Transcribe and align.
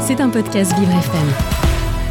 C'est 0.00 0.20
un 0.20 0.28
podcast 0.28 0.72
Vivre 0.78 0.90
FM. 0.90 1.60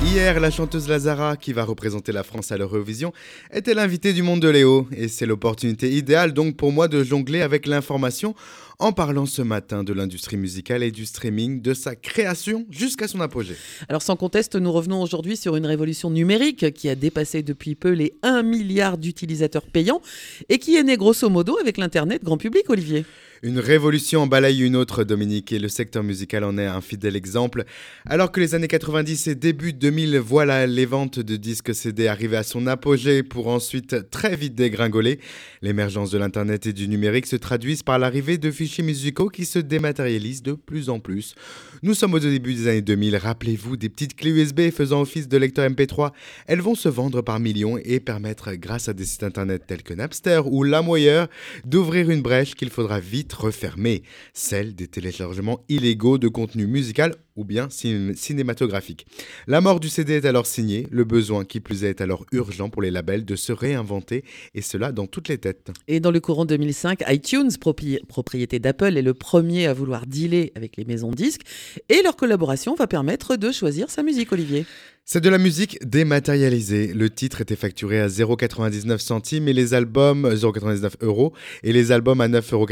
Hier, 0.06 0.40
la 0.40 0.50
chanteuse 0.50 0.88
Lazara, 0.88 1.36
qui 1.36 1.52
va 1.52 1.66
représenter 1.66 2.14
la 2.14 2.24
France 2.24 2.52
à 2.54 2.58
l'Eurovision, 2.58 3.12
était 3.54 3.74
l'invitée 3.74 4.14
du 4.14 4.24
monde 4.24 4.40
de 4.40 4.48
Léo. 4.48 4.88
Et 4.96 5.10
c'est 5.10 5.26
l'opportunité 5.26 5.92
idéale 5.92 6.34
donc 6.34 6.56
pour 6.56 6.72
moi 6.72 6.88
de 6.88 7.04
jongler 7.04 7.42
avec 7.42 7.68
l'information 7.68 8.34
en 8.80 8.94
parlant 8.94 9.26
ce 9.26 9.42
matin 9.42 9.84
de 9.84 9.92
l'industrie 9.92 10.38
musicale 10.38 10.84
et 10.84 10.92
du 10.92 11.06
streaming, 11.06 11.62
de 11.62 11.74
sa 11.74 11.96
création 11.96 12.66
jusqu'à 12.70 13.10
son 13.10 13.20
apogée. 13.20 13.56
Alors 13.90 14.02
sans 14.02 14.16
conteste, 14.16 14.56
nous 14.56 14.72
revenons 14.72 15.02
aujourd'hui 15.02 15.36
sur 15.36 15.58
une 15.58 15.66
révolution 15.66 16.10
numérique 16.10 16.74
qui 16.74 16.88
a 16.88 16.96
dépassé 16.96 17.44
depuis 17.44 17.76
peu 17.76 17.92
les 17.92 18.14
1 18.24 18.42
milliard 18.44 18.98
d'utilisateurs 18.98 19.66
payants 19.66 20.02
et 20.48 20.60
qui 20.60 20.78
est 20.78 20.84
née 20.84 20.96
grosso 20.96 21.30
modo 21.30 21.58
avec 21.60 21.78
l'Internet 21.78 22.24
grand 22.24 22.38
public, 22.38 22.70
Olivier. 22.70 23.06
Une 23.42 23.60
révolution 23.60 24.24
en 24.24 24.44
une 24.44 24.76
autre, 24.76 25.06
Dominique, 25.06 25.54
et 25.54 25.60
le 25.60 25.70
secteur 25.70 26.04
musical 26.04 26.44
en 26.44 26.58
est 26.58 26.66
un 26.66 26.82
fidèle 26.82 27.16
exemple. 27.16 27.64
Alors 28.06 28.34
que 28.34 28.42
les 28.42 28.54
années 28.54 28.68
90 28.68 29.28
et 29.28 29.36
début 29.36 29.72
2000 29.72 30.18
voilà 30.18 30.68
les 30.68 30.86
ventes 30.86 31.20
de 31.20 31.38
disques 31.38 31.74
CD 31.74 32.08
arriver 32.08 32.36
à 32.36 32.44
son 32.44 32.68
apogée 32.68 33.24
pour 33.24 33.48
ensuite 33.48 34.10
très 34.10 34.36
vite 34.36 34.56
dégringoler, 34.56 35.20
l'émergence 35.62 36.12
de 36.12 36.18
l'Internet 36.18 36.66
et 36.68 36.74
du 36.74 36.90
numérique 36.90 37.28
se 37.28 37.38
traduisent 37.38 37.84
par 37.84 37.98
l'arrivée 37.98 38.38
de 38.38 38.52
fichiers 38.52 38.84
musicaux 38.84 39.30
qui 39.30 39.46
se 39.46 39.60
dématérialisent 39.60 40.44
de 40.44 40.54
plus 40.54 40.90
en 40.90 41.00
plus. 41.00 41.34
Nous 41.82 41.94
sommes 41.94 42.16
au 42.16 42.20
début 42.20 42.54
des 42.54 42.68
années 42.68 42.82
2000, 42.82 43.16
rappelez-vous 43.16 43.78
des 43.78 43.88
petites 43.88 44.18
clés 44.18 44.32
USB 44.32 44.70
faisant 44.70 45.02
office 45.02 45.30
de 45.30 45.38
lecteur 45.38 45.70
MP3. 45.70 46.12
Elles 46.46 46.62
vont 46.62 46.76
se 46.76 46.90
vendre 46.90 47.22
par 47.22 47.40
millions 47.40 47.78
et 47.78 48.02
permettre, 48.02 48.54
grâce 48.56 48.90
à 48.90 48.94
des 48.94 49.06
sites 49.06 49.24
internet 49.24 49.64
tels 49.66 49.84
que 49.84 49.94
Napster 49.94 50.42
ou 50.46 50.64
LaMoyeur, 50.64 51.30
d'ouvrir 51.64 52.10
une 52.10 52.22
brèche 52.22 52.56
qu'il 52.56 52.70
faudra 52.70 53.00
vite 53.00 53.29
refermée, 53.34 54.04
celle 54.34 54.76
des 54.76 54.88
téléchargements 54.88 55.64
illégaux 55.70 56.18
de 56.18 56.28
contenu 56.28 56.68
musical 56.68 57.16
ou 57.40 57.46
bien 57.46 57.70
cinématographique. 57.70 59.08
La 59.48 59.62
mort 59.62 59.80
du 59.80 59.88
CD 59.88 60.16
est 60.16 60.26
alors 60.26 60.46
signée, 60.46 60.86
le 60.92 61.06
besoin 61.06 61.46
qui 61.46 61.62
plus 61.62 61.86
est, 61.86 61.90
est 61.90 62.02
alors 62.02 62.26
urgent 62.34 62.70
pour 62.70 62.82
les 62.82 62.92
labels 62.92 63.24
de 63.24 63.36
se 63.38 63.54
réinventer, 63.54 64.26
et 64.54 64.62
cela 64.62 64.92
dans 64.92 65.08
toutes 65.08 65.30
les 65.30 65.38
têtes. 65.38 65.72
Et 65.88 66.02
dans 66.02 66.12
le 66.12 66.20
courant 66.20 66.44
2005, 66.44 67.04
iTunes, 67.08 67.52
propriété 67.58 68.60
d'Apple, 68.60 68.98
est 68.98 69.02
le 69.02 69.14
premier 69.14 69.68
à 69.68 69.74
vouloir 69.74 70.06
dealer 70.06 70.52
avec 70.56 70.76
les 70.76 70.84
maisons 70.84 71.12
disques, 71.12 71.42
et 71.88 72.02
leur 72.04 72.18
collaboration 72.18 72.76
va 72.76 72.88
permettre 72.88 73.38
de 73.38 73.52
choisir 73.52 73.90
sa 73.90 74.04
musique, 74.04 74.34
Olivier. 74.34 74.66
C'est 75.12 75.22
de 75.22 75.30
la 75.30 75.40
musique 75.40 75.80
dématérialisée. 75.84 76.94
Le 76.94 77.10
titre 77.10 77.42
était 77.42 77.56
facturé 77.56 78.00
à 78.00 78.06
0,99 78.06 79.00
centimes 79.00 79.48
et 79.48 79.54
les 79.54 79.74
albums 79.74 80.30
0,99 80.30 80.92
euros 81.02 81.34
et 81.64 81.74
les 81.74 81.92
albums 81.92 82.22
à 82.22 82.28
9,99 82.28 82.54
euros 82.54 82.68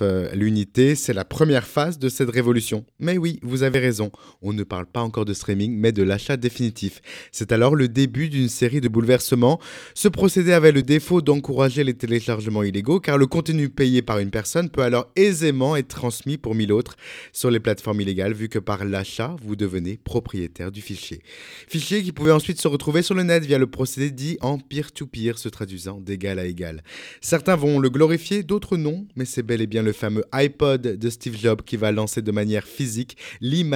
euh, 0.00 0.30
l'unité. 0.32 0.94
C'est 0.94 1.12
la 1.12 1.26
première 1.26 1.66
phase 1.66 1.98
de 1.98 2.08
cette 2.08 2.30
révolution. 2.30 2.86
Mais 2.98 3.18
oui, 3.18 3.40
vous 3.42 3.62
avez 3.62 3.78
raison. 3.78 3.95
On 4.42 4.52
ne 4.52 4.62
parle 4.62 4.86
pas 4.86 5.02
encore 5.02 5.24
de 5.24 5.34
streaming, 5.34 5.76
mais 5.76 5.92
de 5.92 6.02
l'achat 6.02 6.36
définitif. 6.36 7.00
C'est 7.32 7.52
alors 7.52 7.74
le 7.74 7.88
début 7.88 8.28
d'une 8.28 8.48
série 8.48 8.80
de 8.80 8.88
bouleversements. 8.88 9.60
Ce 9.94 10.08
procédé 10.08 10.52
avait 10.52 10.72
le 10.72 10.82
défaut 10.82 11.22
d'encourager 11.22 11.84
les 11.84 11.94
téléchargements 11.94 12.62
illégaux, 12.62 13.00
car 13.00 13.18
le 13.18 13.26
contenu 13.26 13.68
payé 13.68 14.02
par 14.02 14.18
une 14.18 14.30
personne 14.30 14.70
peut 14.70 14.82
alors 14.82 15.10
aisément 15.16 15.76
être 15.76 15.88
transmis 15.88 16.36
pour 16.38 16.54
mille 16.54 16.72
autres 16.72 16.96
sur 17.32 17.50
les 17.50 17.60
plateformes 17.60 18.00
illégales, 18.00 18.34
vu 18.34 18.48
que 18.48 18.58
par 18.58 18.84
l'achat, 18.84 19.36
vous 19.42 19.56
devenez 19.56 19.98
propriétaire 20.02 20.70
du 20.72 20.80
fichier. 20.80 21.20
Fichier 21.68 22.02
qui 22.02 22.12
pouvait 22.12 22.32
ensuite 22.32 22.60
se 22.60 22.68
retrouver 22.68 23.02
sur 23.02 23.14
le 23.14 23.22
net 23.22 23.44
via 23.44 23.58
le 23.58 23.66
procédé 23.66 24.10
dit 24.10 24.38
en 24.40 24.58
peer-to-peer, 24.58 25.38
se 25.38 25.48
traduisant 25.48 26.00
d'égal 26.00 26.38
à 26.38 26.46
égal. 26.46 26.82
Certains 27.20 27.56
vont 27.56 27.78
le 27.78 27.90
glorifier, 27.90 28.42
d'autres 28.42 28.76
non, 28.76 29.06
mais 29.16 29.24
c'est 29.24 29.42
bel 29.42 29.60
et 29.60 29.66
bien 29.66 29.82
le 29.82 29.92
fameux 29.92 30.24
iPod 30.32 30.82
de 30.82 31.10
Steve 31.10 31.36
Jobs 31.36 31.62
qui 31.62 31.76
va 31.76 31.92
lancer 31.92 32.22
de 32.22 32.32
manière 32.32 32.64
physique 32.64 33.16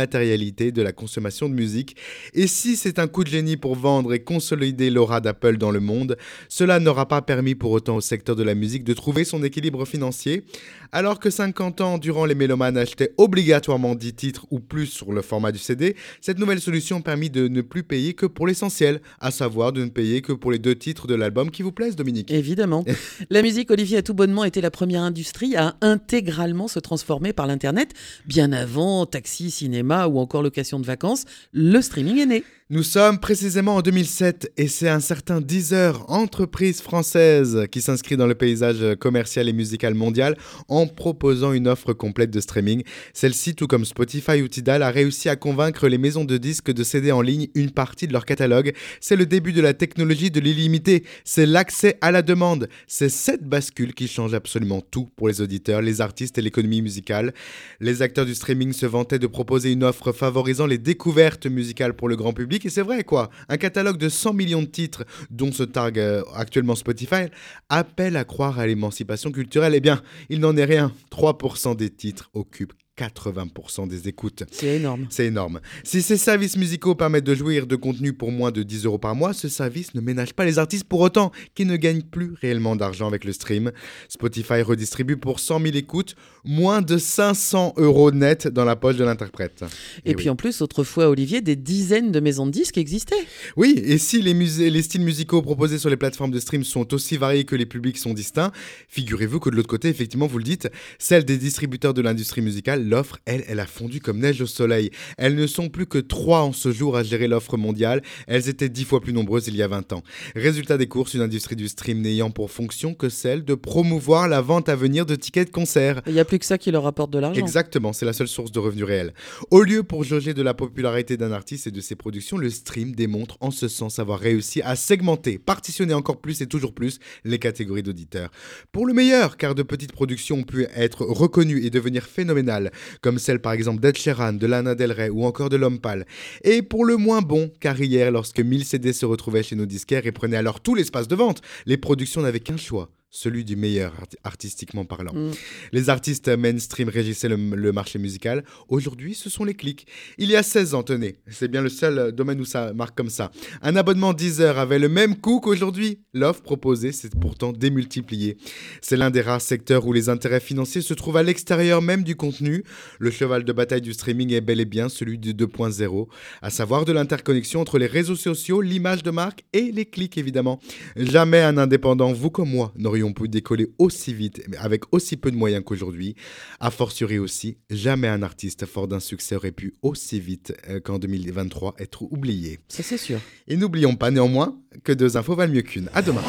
l'immatérialité 0.00 0.72
de 0.72 0.80
la 0.80 0.92
consommation 0.92 1.48
de 1.48 1.54
musique. 1.54 1.96
Et 2.32 2.46
si 2.46 2.76
c'est 2.76 2.98
un 2.98 3.06
coup 3.06 3.22
de 3.22 3.28
génie 3.28 3.58
pour 3.58 3.74
vendre 3.74 4.14
et 4.14 4.20
consolider 4.20 4.88
l'aura 4.88 5.20
d'Apple 5.20 5.58
dans 5.58 5.70
le 5.70 5.80
monde, 5.80 6.16
cela 6.48 6.80
n'aura 6.80 7.06
pas 7.06 7.20
permis 7.20 7.54
pour 7.54 7.70
autant 7.72 7.96
au 7.96 8.00
secteur 8.00 8.34
de 8.34 8.42
la 8.42 8.54
musique 8.54 8.84
de 8.84 8.94
trouver 8.94 9.24
son 9.24 9.42
équilibre 9.44 9.84
financier. 9.84 10.44
Alors 10.92 11.20
que 11.20 11.28
50 11.30 11.80
ans 11.82 11.98
durant 11.98 12.24
les 12.24 12.34
mélomanes 12.34 12.78
achetaient 12.78 13.12
obligatoirement 13.18 13.94
10 13.94 14.14
titres 14.14 14.46
ou 14.50 14.58
plus 14.58 14.86
sur 14.86 15.12
le 15.12 15.22
format 15.22 15.52
du 15.52 15.58
CD, 15.58 15.94
cette 16.20 16.38
nouvelle 16.38 16.60
solution 16.60 16.98
a 16.98 17.02
permis 17.02 17.30
de 17.30 17.46
ne 17.46 17.60
plus 17.60 17.82
payer 17.82 18.14
que 18.14 18.26
pour 18.26 18.46
l'essentiel, 18.46 19.00
à 19.20 19.30
savoir 19.30 19.72
de 19.72 19.84
ne 19.84 19.90
payer 19.90 20.22
que 20.22 20.32
pour 20.32 20.50
les 20.50 20.58
deux 20.58 20.74
titres 20.74 21.06
de 21.06 21.14
l'album 21.14 21.50
qui 21.50 21.62
vous 21.62 21.72
plaisent, 21.72 21.94
Dominique. 21.94 22.30
Évidemment. 22.30 22.84
la 23.30 23.42
musique, 23.42 23.70
Olivier, 23.70 23.98
a 23.98 24.02
tout 24.02 24.14
bonnement 24.14 24.44
été 24.44 24.60
la 24.60 24.70
première 24.70 25.02
industrie 25.02 25.56
à 25.56 25.76
intégralement 25.82 26.68
se 26.68 26.78
transformer 26.78 27.32
par 27.32 27.46
l'Internet. 27.46 27.92
Bien 28.26 28.50
avant 28.52 29.06
taxi, 29.06 29.50
cinéma 29.50 29.89
ou 29.90 30.18
encore 30.18 30.42
location 30.42 30.80
de 30.80 30.86
vacances, 30.86 31.24
le 31.52 31.80
streaming 31.80 32.18
est 32.18 32.26
né. 32.26 32.44
Nous 32.72 32.84
sommes 32.84 33.18
précisément 33.18 33.74
en 33.74 33.82
2007 33.82 34.52
et 34.56 34.68
c'est 34.68 34.88
un 34.88 35.00
certain 35.00 35.40
Deezer, 35.40 36.08
entreprise 36.08 36.80
française, 36.80 37.66
qui 37.72 37.80
s'inscrit 37.80 38.16
dans 38.16 38.28
le 38.28 38.36
paysage 38.36 38.94
commercial 39.00 39.48
et 39.48 39.52
musical 39.52 39.94
mondial 39.94 40.36
en 40.68 40.86
proposant 40.86 41.52
une 41.52 41.66
offre 41.66 41.92
complète 41.94 42.30
de 42.30 42.38
streaming. 42.38 42.84
Celle-ci, 43.12 43.56
tout 43.56 43.66
comme 43.66 43.84
Spotify 43.84 44.40
ou 44.40 44.46
Tidal, 44.46 44.84
a 44.84 44.90
réussi 44.90 45.28
à 45.28 45.34
convaincre 45.34 45.88
les 45.88 45.98
maisons 45.98 46.24
de 46.24 46.36
disques 46.36 46.70
de 46.70 46.84
céder 46.84 47.10
en 47.10 47.22
ligne 47.22 47.48
une 47.56 47.72
partie 47.72 48.06
de 48.06 48.12
leur 48.12 48.24
catalogue. 48.24 48.72
C'est 49.00 49.16
le 49.16 49.26
début 49.26 49.52
de 49.52 49.60
la 49.60 49.74
technologie 49.74 50.30
de 50.30 50.38
l'illimité, 50.38 51.02
c'est 51.24 51.46
l'accès 51.46 51.98
à 52.00 52.12
la 52.12 52.22
demande. 52.22 52.68
C'est 52.86 53.08
cette 53.08 53.42
bascule 53.42 53.94
qui 53.94 54.06
change 54.06 54.32
absolument 54.32 54.80
tout 54.80 55.08
pour 55.16 55.26
les 55.26 55.40
auditeurs, 55.40 55.82
les 55.82 56.00
artistes 56.00 56.38
et 56.38 56.42
l'économie 56.42 56.82
musicale. 56.82 57.34
Les 57.80 58.00
acteurs 58.00 58.26
du 58.26 58.36
streaming 58.36 58.72
se 58.72 58.86
vantaient 58.86 59.18
de 59.18 59.26
proposer 59.26 59.72
une 59.72 59.79
offre 59.82 60.12
favorisant 60.12 60.66
les 60.66 60.78
découvertes 60.78 61.46
musicales 61.46 61.94
pour 61.94 62.08
le 62.08 62.16
grand 62.16 62.32
public 62.32 62.66
et 62.66 62.70
c'est 62.70 62.82
vrai 62.82 63.04
quoi. 63.04 63.30
Un 63.48 63.56
catalogue 63.56 63.96
de 63.96 64.08
100 64.08 64.34
millions 64.34 64.62
de 64.62 64.66
titres, 64.66 65.04
dont 65.30 65.52
se 65.52 65.62
targue 65.62 65.98
euh, 65.98 66.22
actuellement 66.34 66.74
Spotify, 66.74 67.26
appelle 67.68 68.16
à 68.16 68.24
croire 68.24 68.58
à 68.58 68.66
l'émancipation 68.66 69.30
culturelle. 69.30 69.74
Eh 69.74 69.80
bien, 69.80 70.02
il 70.28 70.40
n'en 70.40 70.56
est 70.56 70.64
rien. 70.64 70.92
3% 71.10 71.76
des 71.76 71.90
titres 71.90 72.30
occupent 72.34 72.74
80% 73.00 73.88
des 73.88 74.08
écoutes. 74.08 74.44
C'est 74.50 74.76
énorme. 74.76 75.06
C'est 75.08 75.26
énorme. 75.26 75.60
Si 75.84 76.02
ces 76.02 76.18
services 76.18 76.56
musicaux 76.56 76.94
permettent 76.94 77.24
de 77.24 77.34
jouir 77.34 77.66
de 77.66 77.76
contenu 77.76 78.12
pour 78.12 78.30
moins 78.30 78.50
de 78.50 78.62
10 78.62 78.84
euros 78.84 78.98
par 78.98 79.14
mois, 79.14 79.32
ce 79.32 79.48
service 79.48 79.94
ne 79.94 80.00
ménage 80.00 80.34
pas 80.34 80.44
les 80.44 80.58
artistes 80.58 80.84
pour 80.84 81.00
autant 81.00 81.32
qui 81.54 81.64
ne 81.64 81.76
gagnent 81.76 82.02
plus 82.02 82.34
réellement 82.40 82.76
d'argent 82.76 83.06
avec 83.06 83.24
le 83.24 83.32
stream. 83.32 83.72
Spotify 84.08 84.60
redistribue 84.60 85.16
pour 85.16 85.40
100 85.40 85.60
000 85.60 85.76
écoutes 85.76 86.14
moins 86.44 86.82
de 86.82 86.98
500 86.98 87.74
euros 87.78 88.10
net 88.10 88.48
dans 88.48 88.64
la 88.64 88.76
poche 88.76 88.96
de 88.96 89.04
l'interprète. 89.04 89.64
Et, 90.04 90.14
puis 90.14 90.28
en 90.28 90.36
plus, 90.36 90.60
autrefois, 90.60 91.08
Olivier, 91.08 91.40
des 91.40 91.56
dizaines 91.56 92.12
de 92.12 92.20
maisons 92.20 92.46
de 92.46 92.50
disques 92.50 92.78
existaient. 92.78 93.14
Oui, 93.56 93.80
et 93.84 93.98
si 93.98 94.20
les, 94.20 94.34
musées, 94.34 94.70
les 94.70 94.82
styles 94.82 95.02
musicaux 95.02 95.42
proposés 95.42 95.78
sur 95.78 95.90
les 95.90 95.96
plateformes 95.96 96.30
de 96.30 96.40
stream 96.40 96.64
sont 96.64 96.92
aussi 96.92 97.16
variés 97.16 97.44
que 97.44 97.56
les 97.56 97.66
publics 97.66 97.98
sont 97.98 98.14
distincts, 98.14 98.52
figurez-vous 98.88 99.40
que 99.40 99.50
de 99.50 99.56
l'autre 99.56 99.68
côté, 99.68 99.88
effectivement, 99.88 100.26
vous 100.26 100.38
le 100.38 100.44
dites, 100.44 100.68
celle 100.98 101.24
des 101.24 101.38
distributeurs 101.38 101.94
de 101.94 102.02
l'industrie 102.02 102.42
musicale 102.42 102.89
l'offre, 102.90 103.18
elle, 103.24 103.44
elle 103.48 103.60
a 103.60 103.66
fondu 103.66 104.00
comme 104.00 104.18
neige 104.18 104.42
au 104.42 104.46
soleil. 104.46 104.90
Elles 105.16 105.34
ne 105.34 105.46
sont 105.46 105.68
plus 105.68 105.86
que 105.86 105.98
trois 105.98 106.42
en 106.42 106.52
ce 106.52 106.72
jour 106.72 106.96
à 106.96 107.02
gérer 107.02 107.28
l'offre 107.28 107.56
mondiale. 107.56 108.02
Elles 108.26 108.48
étaient 108.48 108.68
dix 108.68 108.84
fois 108.84 109.00
plus 109.00 109.12
nombreuses 109.12 109.48
il 109.48 109.56
y 109.56 109.62
a 109.62 109.68
20 109.68 109.94
ans. 109.94 110.02
Résultat 110.36 110.76
des 110.76 110.86
courses, 110.86 111.14
une 111.14 111.22
industrie 111.22 111.56
du 111.56 111.68
stream 111.68 112.00
n'ayant 112.02 112.30
pour 112.30 112.50
fonction 112.50 112.94
que 112.94 113.08
celle 113.08 113.44
de 113.44 113.54
promouvoir 113.54 114.28
la 114.28 114.40
vente 114.40 114.68
à 114.68 114.76
venir 114.76 115.06
de 115.06 115.14
tickets 115.14 115.48
de 115.48 115.52
concert. 115.52 116.02
Il 116.06 116.12
n'y 116.12 116.20
a 116.20 116.24
plus 116.24 116.38
que 116.38 116.44
ça 116.44 116.58
qui 116.58 116.70
leur 116.70 116.86
apporte 116.86 117.10
de 117.10 117.18
l'argent. 117.18 117.40
Exactement, 117.40 117.92
c'est 117.92 118.06
la 118.06 118.12
seule 118.12 118.28
source 118.28 118.52
de 118.52 118.58
revenus 118.58 118.84
réels. 118.84 119.14
Au 119.50 119.62
lieu 119.62 119.82
pour 119.82 120.04
jauger 120.04 120.34
de 120.34 120.42
la 120.42 120.54
popularité 120.54 121.16
d'un 121.16 121.32
artiste 121.32 121.66
et 121.66 121.70
de 121.70 121.80
ses 121.80 121.94
productions, 121.94 122.36
le 122.36 122.50
stream 122.50 122.94
démontre 122.94 123.36
en 123.40 123.50
ce 123.50 123.68
sens 123.68 123.98
avoir 123.98 124.18
réussi 124.18 124.60
à 124.62 124.76
segmenter, 124.76 125.38
partitionner 125.38 125.94
encore 125.94 126.20
plus 126.20 126.40
et 126.40 126.46
toujours 126.46 126.74
plus 126.74 126.98
les 127.24 127.38
catégories 127.38 127.82
d'auditeurs. 127.82 128.30
Pour 128.72 128.86
le 128.86 128.92
meilleur, 128.92 129.36
car 129.36 129.54
de 129.54 129.62
petites 129.62 129.92
productions 129.92 130.38
ont 130.38 130.42
pu 130.42 130.66
être 130.74 131.04
reconnues 131.04 131.64
et 131.64 131.70
devenir 131.70 132.04
phénoménales, 132.04 132.70
comme 133.00 133.18
celle 133.18 133.40
par 133.40 133.52
exemple 133.52 133.80
d'Ed 133.80 133.96
Sheeran, 133.96 134.34
de 134.34 134.46
Lana 134.46 134.74
Del 134.74 134.92
Rey 134.92 135.10
ou 135.10 135.24
encore 135.24 135.48
de 135.48 135.56
L'Homme 135.56 135.80
Pâle. 135.80 136.06
Et 136.44 136.62
pour 136.62 136.84
le 136.84 136.96
moins 136.96 137.22
bon, 137.22 137.50
car 137.60 137.80
hier, 137.80 138.10
lorsque 138.10 138.40
1000 138.40 138.64
CD 138.64 138.92
se 138.92 139.06
retrouvaient 139.06 139.42
chez 139.42 139.56
nos 139.56 139.66
disquaires 139.66 140.06
et 140.06 140.12
prenaient 140.12 140.36
alors 140.36 140.60
tout 140.60 140.74
l'espace 140.74 141.08
de 141.08 141.16
vente, 141.16 141.40
les 141.66 141.76
productions 141.76 142.22
n'avaient 142.22 142.40
qu'un 142.40 142.56
choix 142.56 142.90
celui 143.10 143.44
du 143.44 143.56
meilleur 143.56 143.92
artistiquement 144.24 144.84
parlant. 144.84 145.12
Mm. 145.12 145.32
Les 145.72 145.90
artistes 145.90 146.28
mainstream 146.28 146.88
régissaient 146.88 147.28
le, 147.28 147.72
marché 147.72 147.98
musical. 147.98 148.44
Aujourd'hui, 148.68 149.14
ce 149.14 149.28
sont 149.28 149.44
les 149.44 149.54
clics. 149.54 149.86
Il 150.18 150.30
y 150.30 150.36
a 150.36 150.42
16 150.42 150.74
ans, 150.74 150.82
tenez, 150.82 151.16
c'est 151.28 151.48
bien 151.48 151.62
le 151.62 151.68
seul 151.68 152.12
domaine 152.12 152.40
où 152.40 152.44
ça 152.44 152.72
marque 152.72 152.96
comme 152.96 153.10
ça. 153.10 153.30
Un 153.62 153.76
abonnement 153.76 154.12
Deezer 154.12 154.58
avait 154.58 154.78
le 154.78 154.88
même 154.88 155.16
coût 155.16 155.40
qu'aujourd'hui. 155.40 156.00
L'offre 156.14 156.42
proposée 156.42 156.92
s'est 156.92 157.10
pourtant 157.20 157.52
démultipliée. 157.52 158.36
C'est 158.80 158.96
l'un 158.96 159.10
des 159.10 159.20
rares 159.20 159.40
secteurs 159.40 159.86
où 159.86 159.92
les 159.92 160.08
intérêts 160.08 160.40
financiers 160.40 160.82
se 160.82 160.94
trouvent 160.94 161.16
à 161.16 161.22
l'extérieur 161.22 161.82
même 161.82 162.02
du 162.02 162.16
contenu. 162.16 162.64
Le 162.98 163.10
cheval 163.10 163.44
de 163.44 163.52
bataille 163.52 163.80
du 163.80 163.92
streaming 163.92 164.32
est 164.32 164.40
bel 164.40 164.60
et 164.60 164.64
bien 164.64 164.88
celui 164.88 165.18
du 165.18 165.34
2.0, 165.34 166.08
à 166.42 166.50
savoir 166.50 166.84
de 166.84 166.92
l'interconnexion 166.92 167.60
entre 167.60 167.78
les 167.78 167.86
réseaux 167.86 168.16
sociaux, 168.16 168.60
l'image 168.60 169.02
de 169.02 169.10
marque 169.10 169.44
et 169.52 169.72
les 169.72 169.86
clics 169.86 170.18
évidemment. 170.18 170.60
Jamais 170.96 171.40
un 171.40 171.58
indépendant, 171.58 172.12
vous 172.12 172.30
comme 172.30 172.50
moi, 172.50 172.72
aurions 173.00 173.12
pu 173.12 173.28
décoller 173.28 173.68
aussi 173.78 174.12
vite, 174.12 174.42
mais 174.48 174.56
avec 174.56 174.82
aussi 174.92 175.16
peu 175.16 175.30
de 175.30 175.36
moyens 175.36 175.62
qu'aujourd'hui. 175.64 176.14
A 176.60 176.70
fortiori 176.70 177.18
aussi, 177.18 177.56
jamais 177.70 178.08
un 178.08 178.22
artiste 178.22 178.66
fort 178.66 178.88
d'un 178.88 179.00
succès 179.00 179.36
aurait 179.36 179.52
pu 179.52 179.74
aussi 179.82 180.20
vite 180.20 180.52
euh, 180.68 180.80
qu'en 180.80 180.98
2023 180.98 181.74
être 181.78 182.02
oublié. 182.02 182.60
Ça, 182.68 182.82
c'est 182.82 182.96
sûr. 182.96 183.18
Et 183.48 183.56
n'oublions 183.56 183.96
pas 183.96 184.10
néanmoins 184.10 184.58
que 184.84 184.92
deux 184.92 185.16
infos 185.16 185.34
valent 185.34 185.52
mieux 185.52 185.62
qu'une. 185.62 185.88
À 185.94 186.02
demain. 186.02 186.22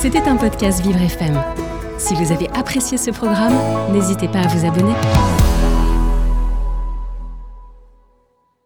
C'était 0.00 0.20
un 0.20 0.36
podcast 0.36 0.82
Vivre 0.82 1.00
FM. 1.00 1.40
Si 1.98 2.14
vous 2.14 2.32
avez 2.32 2.48
apprécié 2.50 2.96
ce 2.96 3.10
programme, 3.10 3.92
n'hésitez 3.92 4.28
pas 4.28 4.40
à 4.40 4.48
vous 4.48 4.66
abonner. 4.66 5.79